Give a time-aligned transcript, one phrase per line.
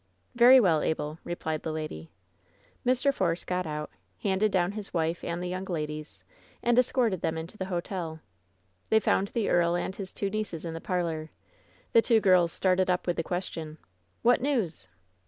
[0.33, 2.09] "Very well, Abel," replied the lady.
[2.83, 3.13] Mr.
[3.13, 3.91] Force got out,
[4.23, 6.23] handed down his wife and tht young ladies,
[6.63, 8.19] and escorted them into the hotel.
[8.89, 11.29] They found the earl and his two nieces in the parlor.
[11.93, 13.77] The two girls started up with the question:
[14.23, 14.89] "What news?"